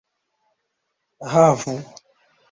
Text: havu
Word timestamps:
havu 1.33 1.75